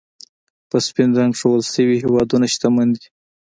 په 0.69 0.77
سپین 0.87 1.09
رنګ 1.19 1.33
ښودل 1.39 1.63
شوي 1.73 1.97
هېوادونه، 2.03 2.45
شتمن 2.53 2.87
دي. 2.95 3.05